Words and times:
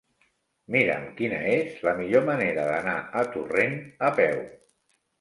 Mira'm 0.75 1.05
quina 1.19 1.43
és 1.57 1.77
la 1.89 1.95
millor 2.01 2.27
manera 2.33 2.65
d'anar 2.73 2.99
a 3.23 3.25
Torrent 3.39 3.81
a 4.11 4.15
peu. 4.23 4.47